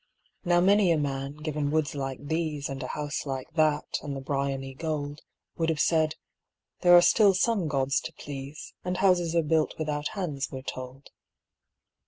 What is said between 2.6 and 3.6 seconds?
And a house like